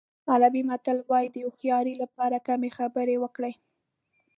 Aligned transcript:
عربي 0.31 0.61
متل 0.69 0.97
وایي 1.09 1.27
د 1.33 1.37
هوښیارۍ 1.45 1.93
لپاره 2.03 2.37
کمې 2.47 2.69
خبرې 2.77 3.15
وکړئ. 3.19 3.53